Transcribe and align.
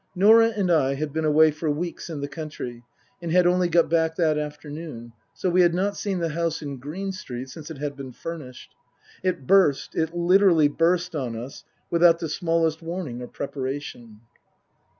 Norah 0.15 0.49
and 0.57 0.71
I 0.71 0.95
had 0.95 1.13
been 1.13 1.25
away 1.25 1.51
for 1.51 1.69
weeks 1.69 2.09
in 2.09 2.21
the 2.21 2.27
country 2.27 2.83
and 3.21 3.31
had 3.31 3.45
only 3.45 3.69
got 3.69 3.87
back 3.87 4.15
that 4.15 4.35
afternoon, 4.35 5.13
so 5.35 5.47
we 5.47 5.61
had 5.61 5.75
not 5.75 5.95
seen 5.95 6.17
the 6.17 6.29
house 6.29 6.63
in 6.63 6.77
Green 6.77 7.11
Street 7.11 7.49
since 7.49 7.69
it 7.69 7.77
had 7.77 7.95
been 7.95 8.11
furnished. 8.11 8.73
It 9.21 9.45
burst, 9.45 9.93
it 9.95 10.15
literally 10.17 10.69
burst, 10.69 11.15
on 11.15 11.35
us, 11.35 11.65
without 11.91 12.17
the 12.17 12.29
smallest 12.29 12.81
warning 12.81 13.21
or 13.21 13.27
preparation. 13.27 14.21